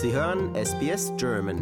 Sie 0.00 0.12
hören 0.12 0.54
SBS 0.54 1.12
German. 1.16 1.56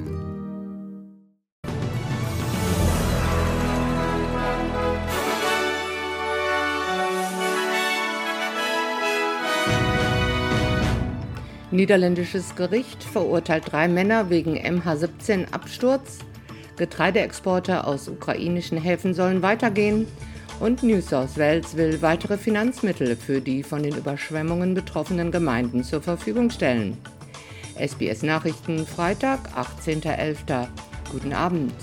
Niederländisches 11.70 12.54
Gericht 12.56 13.02
verurteilt 13.02 13.72
drei 13.72 13.88
Männer 13.88 14.28
wegen 14.28 14.58
MH17-Absturz. 14.58 16.18
Getreideexporte 16.76 17.86
aus 17.86 18.06
ukrainischen 18.06 18.76
Häfen 18.76 19.14
sollen 19.14 19.40
weitergehen. 19.40 20.06
Und 20.60 20.82
New 20.82 21.00
South 21.00 21.38
Wales 21.38 21.74
will 21.78 22.02
weitere 22.02 22.36
Finanzmittel 22.36 23.16
für 23.16 23.40
die 23.40 23.62
von 23.62 23.82
den 23.82 23.96
Überschwemmungen 23.96 24.74
betroffenen 24.74 25.30
Gemeinden 25.30 25.84
zur 25.84 26.02
Verfügung 26.02 26.50
stellen. 26.50 26.98
SBS 27.78 28.22
Nachrichten 28.22 28.86
Freitag, 28.86 29.38
18.11. 29.54 30.66
Guten 31.12 31.34
Abend. 31.34 31.74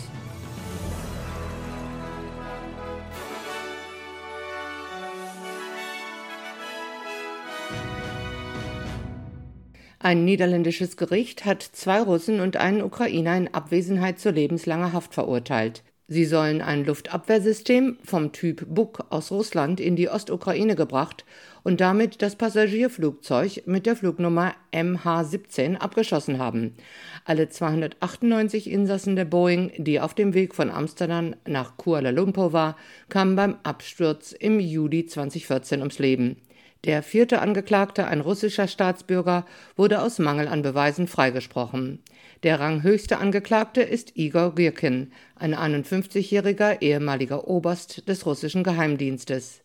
Ein 10.00 10.26
niederländisches 10.26 10.98
Gericht 10.98 11.46
hat 11.46 11.62
zwei 11.62 12.02
Russen 12.02 12.42
und 12.42 12.58
einen 12.58 12.82
Ukrainer 12.82 13.38
in 13.38 13.54
Abwesenheit 13.54 14.20
zu 14.20 14.32
lebenslanger 14.32 14.94
Haft 14.94 15.14
verurteilt. 15.14 15.84
Sie 16.10 16.26
sollen 16.26 16.62
ein 16.62 16.84
Luftabwehrsystem 16.84 17.98
vom 18.04 18.34
Typ 18.34 18.66
Buk 18.68 19.06
aus 19.10 19.32
Russland 19.32 19.80
in 19.80 19.96
die 19.96 20.10
Ostukraine 20.10 20.76
gebracht 20.76 21.24
und 21.64 21.80
damit 21.80 22.22
das 22.22 22.36
Passagierflugzeug 22.36 23.64
mit 23.68 23.86
der 23.86 23.96
Flugnummer 23.96 24.54
MH17 24.74 25.78
abgeschossen 25.78 26.40
haben. 26.40 26.76
Alle 27.24 27.48
298 27.48 28.70
Insassen 28.70 29.16
der 29.16 29.24
Boeing, 29.24 29.72
die 29.78 30.02
auf 30.02 30.14
dem 30.14 30.34
Weg 30.34 30.56
von 30.56 30.70
Amsterdam 30.70 31.36
nach 31.48 31.78
Kuala 31.78 32.10
Lumpur 32.10 32.52
war, 32.52 32.76
kamen 33.08 33.38
beim 33.38 33.56
Absturz 33.64 34.34
im 34.34 34.60
Juli 34.60 35.06
2014 35.06 35.80
ums 35.80 36.00
Leben. 36.00 36.36
Der 36.84 37.02
vierte 37.02 37.42
Angeklagte, 37.42 38.08
ein 38.08 38.20
russischer 38.20 38.68
Staatsbürger, 38.68 39.46
wurde 39.78 40.02
aus 40.02 40.20
Mangel 40.20 40.50
an 40.50 40.64
Beweisen 40.64 41.08
freigesprochen. 41.08 42.00
Der 42.44 42.60
ranghöchste 42.60 43.20
Angeklagte 43.20 43.82
ist 43.82 44.18
Igor 44.18 44.54
Girkin, 44.54 45.14
ein 45.36 45.56
51-jähriger 45.56 46.82
ehemaliger 46.82 47.48
Oberst 47.48 48.10
des 48.10 48.26
russischen 48.26 48.64
Geheimdienstes. 48.64 49.62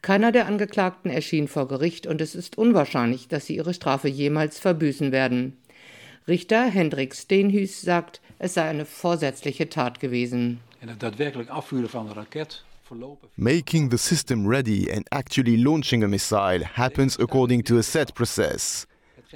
Keiner 0.00 0.30
der 0.30 0.46
Angeklagten 0.46 1.10
erschien 1.10 1.48
vor 1.48 1.66
Gericht 1.66 2.06
und 2.06 2.20
es 2.20 2.36
ist 2.36 2.56
unwahrscheinlich, 2.56 3.26
dass 3.26 3.46
sie 3.46 3.56
ihre 3.56 3.74
Strafe 3.74 4.06
jemals 4.06 4.60
verbüßen 4.60 5.10
werden. 5.10 5.56
Richter 6.28 6.66
Hendrik 6.66 7.16
Steenhuis 7.16 7.82
sagt, 7.82 8.20
es 8.38 8.54
sei 8.54 8.62
eine 8.62 8.86
vorsätzliche 8.86 9.68
Tat 9.68 9.98
gewesen. 9.98 10.60
Making 13.36 13.90
the 13.90 13.98
system 13.98 14.46
ready 14.46 14.90
and 14.92 15.04
actually 15.10 15.56
launching 15.56 16.04
a 16.04 16.08
missile 16.08 16.64
happens 16.76 17.18
according 17.18 17.64
to 17.64 17.78
a 17.78 17.82
set 17.82 18.14
process. 18.14 18.86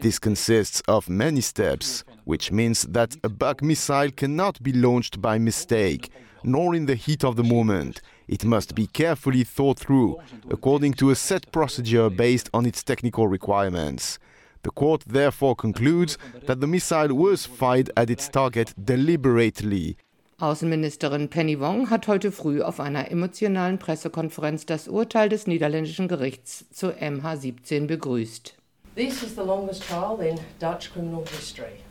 This 0.00 0.20
consists 0.20 0.82
of 0.88 1.08
many 1.08 1.40
steps, 1.40 2.04
which 2.24 2.50
means 2.50 2.82
that 2.84 3.16
a 3.22 3.28
bug 3.28 3.62
missile 3.62 4.10
cannot 4.10 4.62
be 4.62 4.72
launched 4.72 5.22
by 5.22 5.38
mistake, 5.38 6.10
nor 6.42 6.74
in 6.74 6.86
the 6.86 6.94
heat 6.94 7.24
of 7.24 7.36
the 7.36 7.44
moment. 7.44 8.00
It 8.28 8.44
must 8.44 8.74
be 8.74 8.86
carefully 8.86 9.44
thought 9.44 9.78
through, 9.78 10.18
according 10.50 10.94
to 10.94 11.10
a 11.10 11.14
set 11.14 11.50
procedure 11.52 12.10
based 12.10 12.50
on 12.52 12.66
its 12.66 12.82
technical 12.82 13.28
requirements. 13.28 14.18
The 14.62 14.70
court 14.70 15.04
therefore 15.06 15.54
concludes 15.54 16.16
that 16.46 16.60
the 16.60 16.66
missile 16.66 17.14
was 17.14 17.46
fired 17.46 17.90
at 17.96 18.10
its 18.10 18.28
target 18.28 18.74
deliberately 18.82 19.96
Außenministerin 20.40 21.28
Penny 21.30 21.60
Wong 21.60 21.90
hat 21.90 22.08
heute 22.08 22.32
früh 22.32 22.60
auf 22.60 22.80
einer 22.80 23.08
emotionalen 23.10 23.78
Pressekonferenz 23.78 24.66
das 24.66 24.88
Urteil 24.88 25.28
des 25.28 25.46
niederländischen 25.46 26.08
Gerichts 26.08 26.64
zu 26.72 26.88
MH17 26.88 27.86
begrüßt. 27.86 28.54
This 28.96 29.22
is 29.22 29.36
the 29.36 29.42
longest 29.42 29.84
trial 29.84 30.20
in 30.20 30.40
Dutch 30.58 30.92
criminal 30.92 31.24
history. 31.24 31.83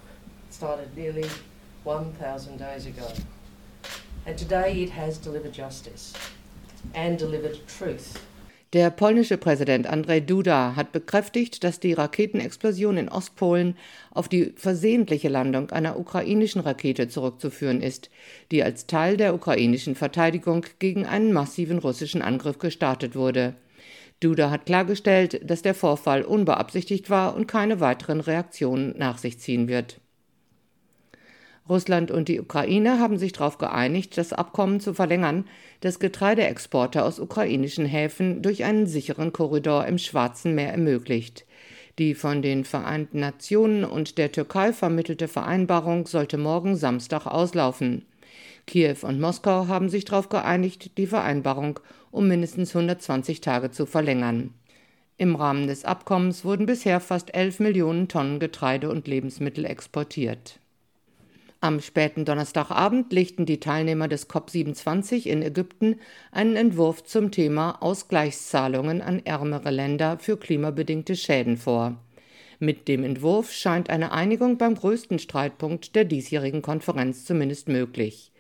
Started 0.63 0.95
nearly 0.95 1.25
1000 1.83 2.57
days 2.57 2.85
ago. 2.85 3.05
And 4.25 4.37
today 4.37 4.83
it 4.83 4.91
has 4.91 5.19
delivered 5.19 5.51
justice 5.53 6.13
and 6.95 7.19
delivered 7.19 7.59
truth. 7.67 8.17
Der 8.71 8.89
polnische 8.89 9.37
Präsident 9.37 9.87
Andrzej 9.87 10.21
Duda 10.21 10.77
hat 10.77 10.93
bekräftigt, 10.93 11.65
dass 11.65 11.81
die 11.81 11.91
Raketenexplosion 11.91 12.95
in 12.95 13.09
Ostpolen 13.09 13.75
auf 14.11 14.29
die 14.29 14.53
versehentliche 14.55 15.27
Landung 15.27 15.69
einer 15.71 15.99
ukrainischen 15.99 16.61
Rakete 16.61 17.09
zurückzuführen 17.09 17.81
ist, 17.81 18.09
die 18.51 18.63
als 18.63 18.87
Teil 18.87 19.17
der 19.17 19.35
ukrainischen 19.35 19.95
Verteidigung 19.95 20.65
gegen 20.79 21.05
einen 21.05 21.33
massiven 21.33 21.79
russischen 21.79 22.21
Angriff 22.21 22.57
gestartet 22.57 23.17
wurde. 23.17 23.55
Duda 24.21 24.49
hat 24.49 24.65
klargestellt, 24.65 25.41
dass 25.43 25.61
der 25.61 25.75
Vorfall 25.75 26.21
unbeabsichtigt 26.21 27.09
war 27.09 27.35
und 27.35 27.47
keine 27.47 27.81
weiteren 27.81 28.21
Reaktionen 28.21 28.95
nach 28.97 29.17
sich 29.17 29.39
ziehen 29.39 29.67
wird. 29.67 29.99
Russland 31.69 32.11
und 32.11 32.27
die 32.27 32.41
Ukraine 32.41 32.99
haben 32.99 33.17
sich 33.17 33.31
darauf 33.31 33.57
geeinigt, 33.57 34.17
das 34.17 34.33
Abkommen 34.33 34.81
zu 34.81 34.93
verlängern, 34.93 35.45
das 35.79 35.99
Getreideexporte 35.99 37.03
aus 37.03 37.19
ukrainischen 37.19 37.85
Häfen 37.85 38.41
durch 38.41 38.65
einen 38.65 38.85
sicheren 38.85 39.31
Korridor 39.31 39.85
im 39.85 39.97
Schwarzen 39.97 40.55
Meer 40.55 40.71
ermöglicht. 40.71 41.45
Die 41.99 42.15
von 42.15 42.41
den 42.41 42.65
Vereinten 42.65 43.19
Nationen 43.19 43.85
und 43.85 44.17
der 44.17 44.31
Türkei 44.31 44.73
vermittelte 44.73 45.27
Vereinbarung 45.27 46.07
sollte 46.07 46.37
morgen 46.37 46.75
Samstag 46.75 47.27
auslaufen. 47.27 48.05
Kiew 48.65 48.97
und 49.03 49.19
Moskau 49.19 49.67
haben 49.67 49.89
sich 49.89 50.03
darauf 50.05 50.29
geeinigt, 50.29 50.97
die 50.97 51.07
Vereinbarung 51.07 51.79
um 52.11 52.27
mindestens 52.27 52.75
120 52.75 53.41
Tage 53.41 53.71
zu 53.71 53.85
verlängern. 53.85 54.53
Im 55.17 55.35
Rahmen 55.35 55.67
des 55.67 55.85
Abkommens 55.85 56.43
wurden 56.43 56.65
bisher 56.65 56.99
fast 56.99 57.33
11 57.35 57.59
Millionen 57.59 58.07
Tonnen 58.07 58.39
Getreide 58.39 58.89
und 58.89 59.07
Lebensmittel 59.07 59.65
exportiert. 59.65 60.59
Am 61.63 61.79
späten 61.79 62.25
Donnerstagabend 62.25 63.13
legten 63.13 63.45
die 63.45 63.61
Teilnehmer 63.61 64.09
des 64.09 64.29
COP27 64.29 65.27
in 65.27 65.41
Ägypten 65.41 65.95
einen 66.33 66.57
Entwurf 66.57 67.05
zum 67.05 67.31
Thema 67.31 67.81
Ausgleichszahlungen 67.81 69.01
an 69.01 69.21
ärmere 69.25 69.71
Länder 69.71 70.17
für 70.19 70.35
klimabedingte 70.35 71.15
Schäden 71.15 71.55
vor. 71.55 71.95
Mit 72.59 72.89
dem 72.89 73.05
Entwurf 73.05 73.53
scheint 73.53 73.89
eine 73.89 74.11
Einigung 74.11 74.57
beim 74.57 74.75
größten 74.75 75.19
Streitpunkt 75.19 75.95
der 75.95 76.03
diesjährigen 76.03 76.61
Konferenz 76.61 77.23
zumindest 77.23 77.69
möglich. 77.69 78.33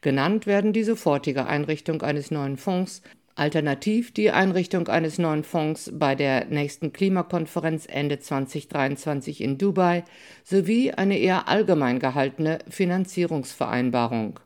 Genannt 0.00 0.46
werden 0.46 0.72
die 0.72 0.84
sofortige 0.84 1.44
Einrichtung 1.44 2.00
eines 2.00 2.30
neuen 2.30 2.56
Fonds 2.56 3.02
Alternativ 3.34 4.12
die 4.12 4.30
Einrichtung 4.30 4.88
eines 4.88 5.18
neuen 5.18 5.42
Fonds 5.42 5.90
bei 5.94 6.14
der 6.14 6.44
nächsten 6.46 6.92
Klimakonferenz 6.92 7.86
Ende 7.88 8.18
2023 8.18 9.40
in 9.40 9.56
Dubai 9.56 10.04
sowie 10.44 10.92
eine 10.92 11.18
eher 11.18 11.48
allgemein 11.48 11.98
gehaltene 11.98 12.58
Finanzierungsvereinbarung. 12.68 14.38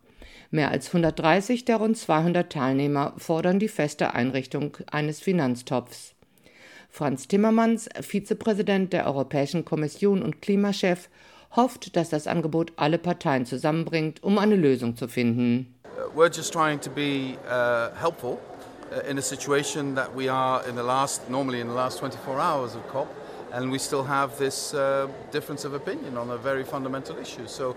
Mehr 0.52 0.70
als 0.70 0.88
130 0.88 1.64
der 1.64 1.78
rund 1.78 1.96
200 1.96 2.52
Teilnehmer 2.52 3.14
fordern 3.16 3.58
die 3.58 3.68
feste 3.68 4.14
Einrichtung 4.14 4.76
eines 4.90 5.20
Finanztopfs. 5.20 6.14
Franz 6.88 7.26
Timmermans, 7.26 7.88
Vizepräsident 8.00 8.92
der 8.92 9.06
Europäischen 9.06 9.64
Kommission 9.64 10.22
und 10.22 10.40
Klimachef, 10.40 11.08
hofft, 11.56 11.96
dass 11.96 12.10
das 12.10 12.28
Angebot 12.28 12.72
alle 12.76 12.98
Parteien 12.98 13.46
zusammenbringt, 13.46 14.22
um 14.22 14.38
eine 14.38 14.56
Lösung 14.56 14.96
zu 14.96 15.08
finden. 15.08 15.74
We're 16.14 16.34
just 16.34 16.52
trying 16.52 16.80
to 16.80 16.90
be 16.90 17.36
uh, 17.48 17.94
helpful. 18.00 18.38
Uh, 18.92 19.00
in 19.00 19.18
a 19.18 19.22
situation 19.22 19.96
that 19.96 20.14
we 20.14 20.28
are 20.28 20.64
in 20.68 20.76
the 20.76 20.82
last, 20.82 21.28
normally 21.28 21.60
in 21.60 21.66
the 21.66 21.74
last 21.74 21.98
24 21.98 22.38
hours 22.38 22.76
of 22.76 22.86
COP, 22.86 23.08
and 23.52 23.68
we 23.68 23.78
still 23.78 24.04
have 24.04 24.38
this 24.38 24.74
uh, 24.74 25.08
difference 25.32 25.64
of 25.64 25.74
opinion 25.74 26.16
on 26.16 26.30
a 26.30 26.36
very 26.36 26.62
fundamental 26.62 27.18
issue. 27.18 27.48
So 27.48 27.74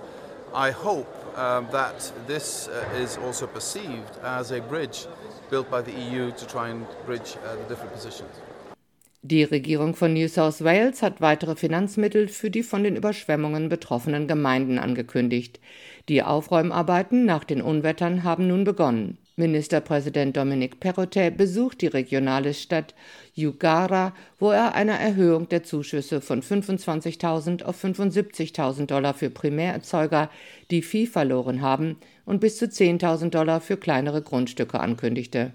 I 0.54 0.70
hope 0.70 1.08
um, 1.36 1.68
that 1.72 2.12
this 2.28 2.68
uh, 2.68 3.02
is 3.02 3.18
also 3.18 3.48
perceived 3.48 4.18
as 4.24 4.52
a 4.52 4.62
bridge 4.62 5.08
built 5.50 5.72
by 5.72 5.82
the 5.82 5.92
EU 5.92 6.32
to 6.32 6.46
try 6.46 6.70
and 6.70 6.86
bridge 7.08 7.38
uh, 7.38 7.56
the 7.56 7.64
different 7.68 7.92
positions. 7.92 8.30
Die 9.22 9.44
Regierung 9.44 9.96
von 9.96 10.14
New 10.14 10.30
South 10.30 10.64
Wales 10.64 11.02
hat 11.02 11.22
weitere 11.22 11.56
Finanzmittel 11.56 12.28
für 12.30 12.50
die 12.50 12.64
von 12.64 12.84
den 12.84 12.96
Überschwemmungen 12.96 13.68
betroffenen 13.68 14.28
Gemeinden 14.28 14.80
angekündigt. 14.80 15.60
Die 16.08 16.24
Aufräumarbeiten 16.24 17.26
nach 17.26 17.44
den 17.44 17.62
Unwettern 17.62 18.24
haben 18.24 18.48
nun 18.48 18.64
begonnen. 18.64 19.18
Ministerpräsident 19.40 20.38
Dominic 20.38 20.80
Perrottet 20.80 21.38
besucht 21.38 21.82
die 21.82 21.88
regionale 21.88 22.54
Stadt 22.54 22.94
Yugara, 23.34 24.14
wo 24.38 24.52
er 24.52 24.76
einer 24.76 25.00
Erhöhung 25.00 25.50
der 25.50 25.64
Zuschüsse 25.64 26.22
von 26.22 26.44
25.000 26.44 27.64
auf 27.64 27.84
75.000 27.84 28.86
Dollar 28.86 29.14
für 29.14 29.30
Primärerzeuger, 29.30 30.30
die 30.70 30.82
Vieh 30.82 31.08
verloren 31.08 31.62
haben, 31.62 31.98
und 32.26 32.42
bis 32.42 32.58
zu 32.58 32.66
10.000 32.66 33.30
Dollar 33.30 33.62
für 33.62 33.78
kleinere 33.78 34.22
Grundstücke 34.22 34.80
ankündigte. 34.80 35.54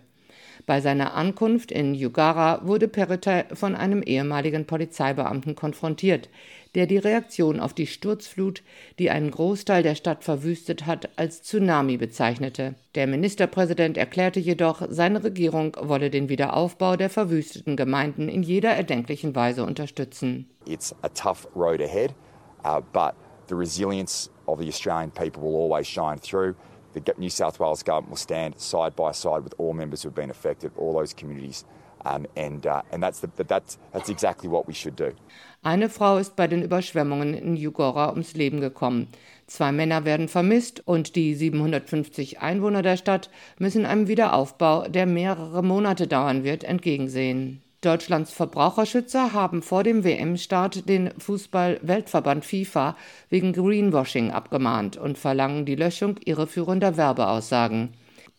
Bei 0.66 0.80
seiner 0.80 1.14
Ankunft 1.14 1.70
in 1.70 1.94
Yugara 1.94 2.60
wurde 2.64 2.88
Perrottet 2.88 3.46
von 3.56 3.74
einem 3.74 4.02
ehemaligen 4.02 4.66
Polizeibeamten 4.66 5.54
konfrontiert, 5.54 6.28
der 6.74 6.86
die 6.86 6.98
Reaktion 6.98 7.60
auf 7.60 7.74
die 7.74 7.86
Sturzflut, 7.86 8.62
die 8.98 9.10
einen 9.10 9.30
Großteil 9.30 9.82
der 9.82 9.94
Stadt 9.94 10.24
verwüstet 10.24 10.86
hat, 10.86 11.08
als 11.16 11.42
Tsunami 11.42 11.96
bezeichnete. 11.96 12.74
Der 12.94 13.06
Ministerpräsident 13.06 13.96
erklärte 13.96 14.40
jedoch, 14.40 14.82
seine 14.88 15.22
Regierung 15.22 15.76
wolle 15.80 16.10
den 16.10 16.28
Wiederaufbau 16.28 16.96
der 16.96 17.10
verwüsteten 17.10 17.76
Gemeinden 17.76 18.28
in 18.28 18.42
jeder 18.42 18.70
erdenklichen 18.70 19.34
Weise 19.34 19.64
unterstützen. 19.64 20.48
It's 20.66 20.94
a 21.02 21.08
tough 21.08 21.46
road 21.54 21.80
ahead, 21.80 22.14
uh, 22.64 22.80
but 22.92 23.14
the 23.48 23.54
resilience 23.54 24.30
of 24.46 24.60
the 24.60 24.68
Australian 24.68 25.10
people 25.10 25.42
will 25.42 25.56
always 25.56 25.86
shine 25.86 26.18
through. 26.18 26.54
The 26.94 27.14
New 27.18 27.30
South 27.30 27.60
Wales 27.60 27.82
government 27.82 28.10
will 28.10 28.16
stand 28.16 28.58
side 28.58 28.96
by 28.96 29.12
side 29.12 29.42
with 29.42 29.54
all 29.58 29.74
members 29.74 30.02
who 30.02 30.08
have 30.08 30.14
been 30.14 30.30
affected, 30.30 30.72
all 30.76 30.94
those 30.94 31.12
communities 31.12 31.64
Um, 32.04 32.26
and, 32.36 32.66
uh, 32.66 32.82
and 32.92 33.02
that's, 33.02 33.20
the, 33.20 33.30
that's, 33.44 33.78
that's 33.92 34.10
exactly 34.10 34.48
what 34.48 34.68
we 34.68 34.74
should 34.74 34.96
do. 34.96 35.12
Eine 35.62 35.88
Frau 35.88 36.18
ist 36.18 36.36
bei 36.36 36.46
den 36.46 36.62
Überschwemmungen 36.62 37.32
in 37.32 37.56
Yugora 37.56 38.10
ums 38.10 38.34
Leben 38.34 38.60
gekommen. 38.60 39.08
Zwei 39.46 39.72
Männer 39.72 40.04
werden 40.04 40.28
vermisst 40.28 40.82
und 40.86 41.16
die 41.16 41.34
750 41.34 42.40
Einwohner 42.40 42.82
der 42.82 42.98
Stadt 42.98 43.30
müssen 43.58 43.86
einem 43.86 44.06
Wiederaufbau, 44.06 44.88
der 44.88 45.06
mehrere 45.06 45.62
Monate 45.62 46.06
dauern 46.06 46.44
wird, 46.44 46.64
entgegensehen. 46.64 47.62
Deutschlands 47.84 48.32
Verbraucherschützer 48.32 49.32
haben 49.32 49.60
vor 49.60 49.82
dem 49.82 50.04
WM-Start 50.04 50.88
den 50.88 51.10
Fußball-Weltverband 51.18 52.44
FIFA 52.44 52.96
wegen 53.28 53.52
Greenwashing 53.52 54.30
abgemahnt 54.30 54.96
und 54.96 55.18
verlangen 55.18 55.66
die 55.66 55.74
Löschung 55.74 56.16
irreführender 56.24 56.96
Werbeaussagen. 56.96 57.90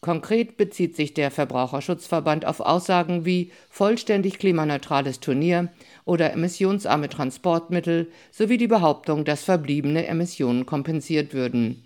Konkret 0.01 0.57
bezieht 0.57 0.95
sich 0.95 1.13
der 1.13 1.31
Verbraucherschutzverband 1.31 2.45
auf 2.45 2.59
Aussagen 2.59 3.25
wie 3.25 3.51
vollständig 3.69 4.39
klimaneutrales 4.39 5.19
Turnier 5.19 5.69
oder 6.06 6.33
emissionsarme 6.33 7.09
Transportmittel 7.09 8.12
sowie 8.31 8.57
die 8.57 8.68
Behauptung, 8.68 9.25
dass 9.25 9.44
verbliebene 9.44 10.07
Emissionen 10.07 10.65
kompensiert 10.65 11.33
würden. 11.33 11.83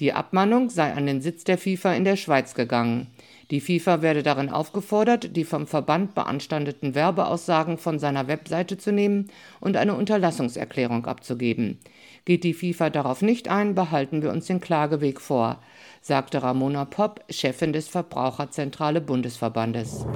Die 0.00 0.12
Abmahnung 0.12 0.70
sei 0.70 0.92
an 0.92 1.06
den 1.06 1.20
Sitz 1.20 1.42
der 1.44 1.58
FIFA 1.58 1.94
in 1.94 2.04
der 2.04 2.16
Schweiz 2.16 2.54
gegangen. 2.54 3.08
Die 3.50 3.60
FIFA 3.60 4.02
werde 4.02 4.22
darin 4.22 4.50
aufgefordert, 4.50 5.34
die 5.36 5.44
vom 5.44 5.66
Verband 5.66 6.14
beanstandeten 6.14 6.94
Werbeaussagen 6.94 7.78
von 7.78 7.98
seiner 7.98 8.28
Webseite 8.28 8.76
zu 8.76 8.92
nehmen 8.92 9.30
und 9.60 9.76
eine 9.76 9.94
Unterlassungserklärung 9.94 11.06
abzugeben. 11.06 11.78
Geht 12.26 12.44
die 12.44 12.52
FIFA 12.52 12.90
darauf 12.90 13.22
nicht 13.22 13.48
ein, 13.48 13.74
behalten 13.74 14.20
wir 14.22 14.30
uns 14.30 14.46
den 14.46 14.60
Klageweg 14.60 15.20
vor 15.20 15.58
sagte 16.00 16.42
Ramona 16.42 16.84
Popp, 16.84 17.20
Chefin 17.28 17.72
des 17.72 17.88
Verbraucherzentrale 17.88 19.00
Bundesverbandes. 19.00 20.06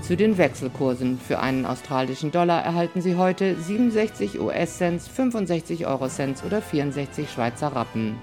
Zu 0.00 0.16
den 0.16 0.36
Wechselkursen. 0.38 1.18
Für 1.18 1.38
einen 1.38 1.64
australischen 1.64 2.32
Dollar 2.32 2.64
erhalten 2.64 3.00
Sie 3.00 3.16
heute 3.16 3.54
67 3.56 4.40
US-Cents, 4.40 5.08
65 5.08 5.86
Euro-Cents 5.86 6.42
oder 6.44 6.60
64 6.60 7.30
Schweizer 7.30 7.68
Rappen. 7.68 8.16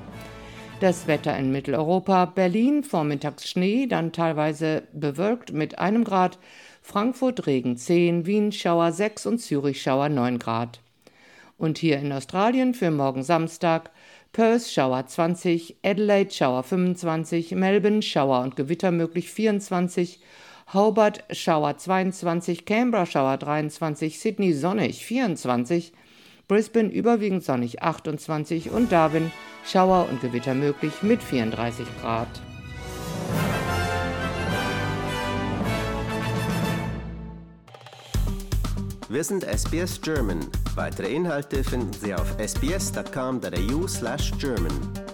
Das 0.79 1.07
Wetter 1.07 1.37
in 1.37 1.51
Mitteleuropa: 1.51 2.23
Berlin 2.23 2.85
vormittags 2.85 3.49
Schnee, 3.49 3.85
dann 3.85 4.13
teilweise 4.13 4.83
bewölkt 4.93 5.51
mit 5.51 5.77
einem 5.77 6.05
Grad, 6.05 6.39
Frankfurt 6.81 7.47
Regen 7.47 7.75
10, 7.75 8.25
Wien 8.25 8.53
Schauer 8.53 8.93
6 8.93 9.25
und 9.25 9.39
Zürich 9.39 9.81
Schauer 9.81 10.07
9 10.07 10.39
Grad. 10.39 10.79
Und 11.57 11.79
hier 11.79 11.99
in 11.99 12.13
Australien 12.13 12.73
für 12.73 12.91
morgen 12.91 13.23
Samstag. 13.23 13.91
Perth 14.31 14.69
Schauer 14.69 15.05
20, 15.05 15.75
Adelaide 15.83 16.31
Schauer 16.31 16.63
25, 16.63 17.55
Melbourne 17.55 18.01
Schauer 18.01 18.41
und 18.41 18.55
Gewitter 18.55 18.91
möglich 18.91 19.29
24, 19.29 20.21
Hobart 20.73 21.25
Schauer 21.31 21.77
22, 21.77 22.63
Canberra 22.63 23.05
Schauer 23.05 23.35
23, 23.35 24.17
Sydney 24.17 24.53
sonnig 24.53 25.03
24, 25.03 25.91
Brisbane 26.49 26.89
überwiegend 26.89 27.45
sonnig 27.45 27.81
28 27.83 28.71
und 28.71 28.91
Darwin 28.91 29.31
Schauer 29.63 30.09
und 30.09 30.19
Gewitter 30.19 30.55
möglich 30.55 31.03
mit 31.03 31.21
34 31.21 31.85
Grad. 32.01 32.27
Wir 39.07 39.23
sind 39.23 39.43
SBS 39.43 40.01
German. 40.01 40.39
Weitere 40.75 41.13
Inhalte 41.13 41.63
finden 41.63 41.93
Sie 41.93 42.15
auf 42.15 42.39
sbs.com.au/german. 42.39 45.08